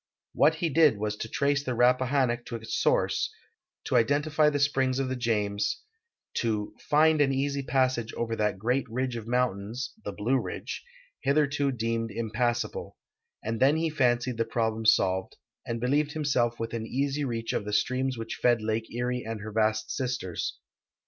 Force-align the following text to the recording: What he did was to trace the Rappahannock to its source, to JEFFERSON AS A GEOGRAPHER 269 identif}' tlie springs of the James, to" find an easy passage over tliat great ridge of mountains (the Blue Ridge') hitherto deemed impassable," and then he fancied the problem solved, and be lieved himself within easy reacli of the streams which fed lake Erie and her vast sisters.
What 0.33 0.55
he 0.55 0.69
did 0.69 0.97
was 0.97 1.15
to 1.17 1.29
trace 1.29 1.63
the 1.63 1.75
Rappahannock 1.75 2.43
to 2.47 2.55
its 2.55 2.73
source, 2.75 3.29
to 3.83 3.93
JEFFERSON 3.93 4.01
AS 4.01 4.25
A 4.25 4.29
GEOGRAPHER 4.31 4.33
269 4.33 4.49
identif}' 4.49 4.55
tlie 4.55 4.65
springs 4.65 4.97
of 4.99 5.09
the 5.09 5.15
James, 5.15 5.81
to" 6.37 6.73
find 6.89 7.21
an 7.21 7.31
easy 7.31 7.61
passage 7.61 8.11
over 8.15 8.35
tliat 8.35 8.57
great 8.57 8.89
ridge 8.89 9.15
of 9.15 9.27
mountains 9.27 9.93
(the 10.03 10.11
Blue 10.11 10.39
Ridge') 10.39 10.83
hitherto 11.21 11.71
deemed 11.71 12.09
impassable," 12.09 12.97
and 13.43 13.59
then 13.59 13.75
he 13.77 13.91
fancied 13.91 14.37
the 14.37 14.43
problem 14.45 14.87
solved, 14.87 15.35
and 15.67 15.79
be 15.79 15.85
lieved 15.89 16.13
himself 16.13 16.59
within 16.59 16.87
easy 16.87 17.21
reacli 17.21 17.53
of 17.53 17.65
the 17.65 17.71
streams 17.73 18.17
which 18.17 18.39
fed 18.41 18.59
lake 18.63 18.91
Erie 18.91 19.23
and 19.23 19.41
her 19.41 19.51
vast 19.51 19.91
sisters. 19.91 20.57